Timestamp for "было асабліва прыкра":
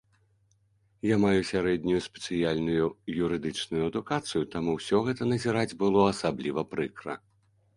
5.83-7.13